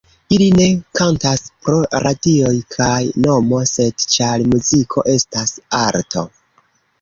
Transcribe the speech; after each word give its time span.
Ili 0.35 0.45
ne 0.59 0.63
kantas 0.99 1.43
pro 1.65 1.81
radioj 2.05 2.53
kaj 2.77 3.03
nomo 3.27 3.61
sed 3.73 4.07
ĉar 4.15 4.47
muziko 4.55 5.05
estas 5.15 5.55
arto. 5.83 6.27